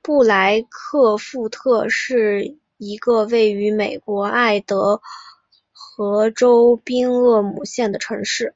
[0.00, 4.76] 布莱克富特是一个位于美国爱达
[5.72, 8.54] 荷州宾厄姆县的城市。